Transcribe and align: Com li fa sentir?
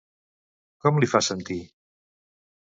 Com 0.85 0.97
li 1.05 1.11
fa 1.13 1.23
sentir? 1.29 1.61